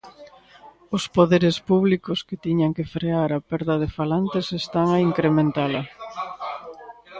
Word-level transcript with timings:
"Os 0.95 1.03
poderes 1.17 1.55
públicos 1.69 2.19
que 2.27 2.41
tiñan 2.45 2.71
que 2.77 2.89
frear 2.95 3.29
a 3.33 3.43
perda 3.49 3.75
de 3.83 3.89
falantes 3.97 4.45
están 4.61 4.87
a 4.91 5.01
incrementala". 5.09 5.81